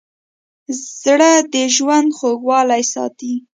زړه 1.03 1.31
د 1.53 1.55
ژوند 1.75 2.09
خوږوالی 2.17 2.83
ساتي. 2.93 3.33